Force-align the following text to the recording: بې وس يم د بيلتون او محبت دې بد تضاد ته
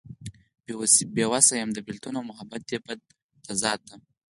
بې 1.13 1.25
وس 1.31 1.47
يم 1.59 1.69
د 1.73 1.79
بيلتون 1.87 2.13
او 2.17 2.23
محبت 2.29 2.61
دې 2.69 2.77
بد 2.85 2.99
تضاد 3.45 3.79
ته 3.87 3.95